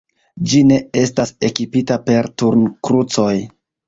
Ĝi 0.51 0.59
ne 0.69 0.77
estas 1.01 1.33
ekipita 1.49 1.97
per 2.07 2.31
turnkrucoj. 2.43 3.35